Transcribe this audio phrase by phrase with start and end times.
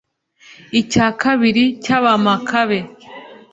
[0.79, 2.79] icya kabiri cy'abamakabe,